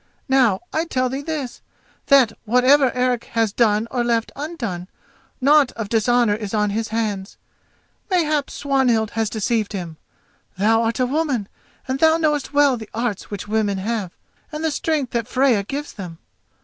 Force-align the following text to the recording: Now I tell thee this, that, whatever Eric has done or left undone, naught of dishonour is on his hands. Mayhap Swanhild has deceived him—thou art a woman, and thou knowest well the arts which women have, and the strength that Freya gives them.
Now 0.27 0.61
I 0.73 0.85
tell 0.85 1.09
thee 1.09 1.21
this, 1.21 1.61
that, 2.07 2.31
whatever 2.45 2.91
Eric 2.95 3.25
has 3.35 3.53
done 3.53 3.87
or 3.91 4.03
left 4.03 4.31
undone, 4.35 4.87
naught 5.39 5.71
of 5.73 5.89
dishonour 5.89 6.33
is 6.33 6.55
on 6.55 6.71
his 6.71 6.87
hands. 6.87 7.37
Mayhap 8.09 8.49
Swanhild 8.49 9.11
has 9.11 9.29
deceived 9.29 9.73
him—thou 9.73 10.81
art 10.81 10.99
a 10.99 11.05
woman, 11.05 11.47
and 11.87 11.99
thou 11.99 12.17
knowest 12.17 12.51
well 12.51 12.77
the 12.77 12.89
arts 12.95 13.29
which 13.29 13.47
women 13.47 13.77
have, 13.77 14.09
and 14.51 14.63
the 14.63 14.71
strength 14.71 15.11
that 15.11 15.27
Freya 15.27 15.61
gives 15.61 15.93
them. 15.93 16.17